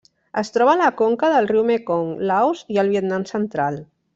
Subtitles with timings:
[0.41, 3.79] Es troba a la conca del riu Mekong, Laos i el Vietnam central.